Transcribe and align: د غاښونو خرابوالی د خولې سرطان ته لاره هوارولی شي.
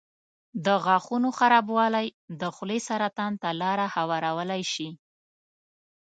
د 0.65 0.67
غاښونو 0.85 1.29
خرابوالی 1.37 2.07
د 2.39 2.41
خولې 2.55 2.79
سرطان 2.87 3.33
ته 3.41 3.49
لاره 3.61 3.85
هوارولی 3.95 4.63
شي. 4.73 4.89